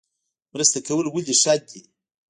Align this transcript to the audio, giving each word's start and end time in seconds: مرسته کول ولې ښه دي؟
مرسته 0.53 0.79
کول 0.87 1.05
ولې 1.09 1.33
ښه 1.41 1.53
دي؟ 1.67 1.79